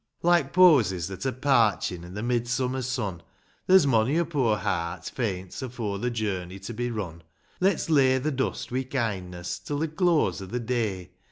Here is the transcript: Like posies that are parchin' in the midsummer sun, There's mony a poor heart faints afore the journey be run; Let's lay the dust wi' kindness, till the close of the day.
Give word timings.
Like 0.23 0.51
posies 0.51 1.07
that 1.09 1.27
are 1.27 1.31
parchin' 1.31 2.03
in 2.03 2.15
the 2.15 2.23
midsummer 2.23 2.81
sun, 2.81 3.21
There's 3.67 3.85
mony 3.85 4.17
a 4.17 4.25
poor 4.25 4.57
heart 4.57 5.05
faints 5.05 5.61
afore 5.61 5.99
the 5.99 6.09
journey 6.09 6.57
be 6.57 6.89
run; 6.89 7.21
Let's 7.59 7.87
lay 7.87 8.17
the 8.17 8.31
dust 8.31 8.71
wi' 8.71 8.81
kindness, 8.81 9.59
till 9.59 9.77
the 9.77 9.87
close 9.87 10.41
of 10.41 10.49
the 10.49 10.59
day. 10.59 11.11